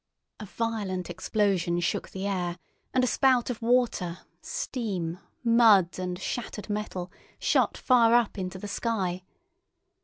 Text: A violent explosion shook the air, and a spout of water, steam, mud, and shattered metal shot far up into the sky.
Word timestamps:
A 0.39 0.45
violent 0.47 1.11
explosion 1.11 1.79
shook 1.79 2.09
the 2.09 2.25
air, 2.25 2.57
and 2.91 3.03
a 3.03 3.07
spout 3.07 3.51
of 3.51 3.61
water, 3.61 4.17
steam, 4.41 5.19
mud, 5.43 5.99
and 5.99 6.17
shattered 6.17 6.71
metal 6.71 7.11
shot 7.37 7.77
far 7.77 8.15
up 8.15 8.35
into 8.35 8.57
the 8.57 8.67
sky. 8.67 9.21